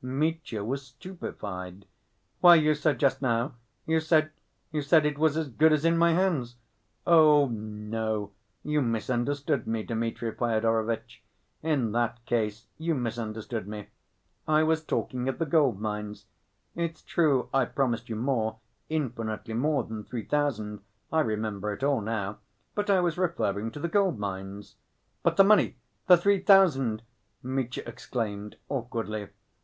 [0.00, 1.84] Mitya was stupefied.
[2.40, 3.54] "Why, you said just now...
[3.84, 4.30] you said...
[4.70, 6.54] you said it was as good as in my hands—"
[7.04, 8.30] "Oh, no,
[8.62, 11.24] you misunderstood me, Dmitri Fyodorovitch.
[11.64, 13.88] In that case you misunderstood me.
[14.46, 16.26] I was talking of the gold‐mines.
[16.76, 20.78] It's true I promised you more, infinitely more than three thousand,
[21.12, 22.38] I remember it all now,
[22.76, 24.76] but I was referring to the gold‐mines."
[25.24, 25.74] "But the money?
[26.06, 27.02] The three thousand?"
[27.42, 29.30] Mitya exclaimed, awkwardly.